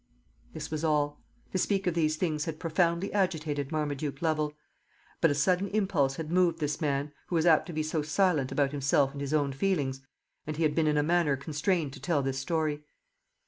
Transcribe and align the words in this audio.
This 0.55 0.71
was 0.71 0.83
all. 0.83 1.21
To 1.51 1.59
speak 1.59 1.85
of 1.85 1.93
these 1.93 2.15
things 2.15 2.45
had 2.45 2.57
profoundly 2.59 3.13
agitated 3.13 3.71
Marmaduke 3.71 4.19
Lovel; 4.19 4.55
but 5.21 5.29
a 5.29 5.35
sudden 5.35 5.67
impulse 5.67 6.15
had 6.15 6.31
moved 6.31 6.57
this 6.57 6.81
man, 6.81 7.11
who 7.27 7.35
was 7.35 7.45
apt 7.45 7.67
to 7.67 7.73
be 7.73 7.83
so 7.83 8.01
silent 8.01 8.51
about 8.51 8.71
himself 8.71 9.11
and 9.11 9.21
his 9.21 9.31
own 9.31 9.53
feelings, 9.53 10.01
and 10.47 10.57
he 10.57 10.63
had 10.63 10.73
been 10.73 10.87
in 10.87 10.97
a 10.97 11.03
manner 11.03 11.37
constrained 11.37 11.93
to 11.93 11.99
tell 12.01 12.23
this 12.23 12.39
story. 12.39 12.83